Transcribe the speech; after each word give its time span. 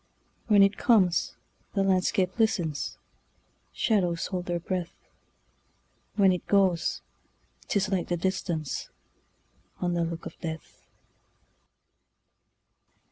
When 0.47 0.63
it 0.63 0.77
comes, 0.79 1.35
the 1.75 1.83
landscape 1.83 2.39
listens, 2.39 2.97
Shadows 3.71 4.25
hold 4.25 4.47
their 4.47 4.59
breath; 4.59 4.95
When 6.15 6.31
it 6.31 6.43
goes, 6.47 7.03
't 7.67 7.77
is 7.77 7.89
like 7.89 8.07
the 8.07 8.17
distanceOn 8.17 8.89
the 9.93 10.03
look 10.03 10.25
of 10.25 10.39
death. 10.39 10.81